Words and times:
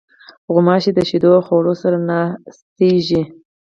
غوماشې 0.53 0.91
د 0.95 0.99
شیدو 1.09 1.29
او 1.37 1.41
خوړو 1.45 1.73
سره 1.81 1.97
ناستېږي. 2.09 3.21